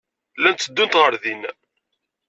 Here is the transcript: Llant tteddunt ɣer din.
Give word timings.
Llant 0.39 0.59
tteddunt 0.63 0.99
ɣer 1.01 1.13
din. 1.23 1.41